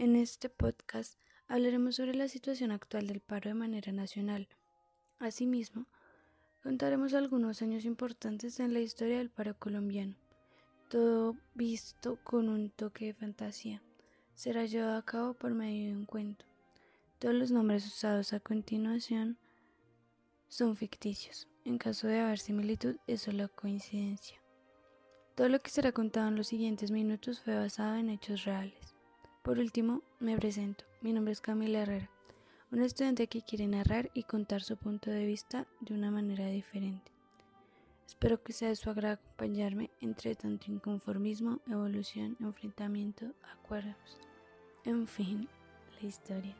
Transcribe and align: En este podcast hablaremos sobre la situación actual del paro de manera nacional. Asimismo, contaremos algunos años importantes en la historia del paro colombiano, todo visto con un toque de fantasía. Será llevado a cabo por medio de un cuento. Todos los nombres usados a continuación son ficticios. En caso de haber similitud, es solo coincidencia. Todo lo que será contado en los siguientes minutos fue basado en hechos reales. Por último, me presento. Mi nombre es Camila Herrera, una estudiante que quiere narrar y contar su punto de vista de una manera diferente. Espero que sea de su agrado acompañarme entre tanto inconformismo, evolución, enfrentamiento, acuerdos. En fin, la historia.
En 0.00 0.16
este 0.16 0.48
podcast 0.48 1.20
hablaremos 1.46 1.96
sobre 1.96 2.14
la 2.14 2.26
situación 2.26 2.70
actual 2.70 3.06
del 3.06 3.20
paro 3.20 3.50
de 3.50 3.54
manera 3.54 3.92
nacional. 3.92 4.48
Asimismo, 5.18 5.84
contaremos 6.62 7.12
algunos 7.12 7.60
años 7.60 7.84
importantes 7.84 8.60
en 8.60 8.72
la 8.72 8.80
historia 8.80 9.18
del 9.18 9.28
paro 9.28 9.58
colombiano, 9.58 10.14
todo 10.88 11.36
visto 11.52 12.18
con 12.24 12.48
un 12.48 12.70
toque 12.70 13.04
de 13.04 13.12
fantasía. 13.12 13.82
Será 14.32 14.64
llevado 14.64 14.96
a 14.96 15.04
cabo 15.04 15.34
por 15.34 15.52
medio 15.52 15.88
de 15.90 15.96
un 15.98 16.06
cuento. 16.06 16.46
Todos 17.18 17.34
los 17.34 17.50
nombres 17.50 17.86
usados 17.86 18.32
a 18.32 18.40
continuación 18.40 19.36
son 20.48 20.76
ficticios. 20.76 21.46
En 21.66 21.76
caso 21.76 22.06
de 22.06 22.20
haber 22.20 22.38
similitud, 22.38 22.96
es 23.06 23.20
solo 23.20 23.50
coincidencia. 23.54 24.40
Todo 25.34 25.50
lo 25.50 25.60
que 25.60 25.68
será 25.68 25.92
contado 25.92 26.28
en 26.28 26.36
los 26.36 26.46
siguientes 26.46 26.90
minutos 26.90 27.40
fue 27.40 27.54
basado 27.54 27.96
en 27.96 28.08
hechos 28.08 28.46
reales. 28.46 28.89
Por 29.50 29.58
último, 29.58 30.02
me 30.20 30.36
presento. 30.36 30.84
Mi 31.00 31.12
nombre 31.12 31.32
es 31.32 31.40
Camila 31.40 31.80
Herrera, 31.80 32.08
una 32.70 32.86
estudiante 32.86 33.26
que 33.26 33.42
quiere 33.42 33.66
narrar 33.66 34.08
y 34.14 34.22
contar 34.22 34.62
su 34.62 34.76
punto 34.76 35.10
de 35.10 35.26
vista 35.26 35.66
de 35.80 35.92
una 35.92 36.12
manera 36.12 36.46
diferente. 36.46 37.10
Espero 38.06 38.40
que 38.44 38.52
sea 38.52 38.68
de 38.68 38.76
su 38.76 38.90
agrado 38.90 39.14
acompañarme 39.14 39.90
entre 40.00 40.36
tanto 40.36 40.70
inconformismo, 40.70 41.58
evolución, 41.68 42.36
enfrentamiento, 42.38 43.26
acuerdos. 43.42 44.20
En 44.84 45.08
fin, 45.08 45.48
la 46.00 46.06
historia. 46.06 46.54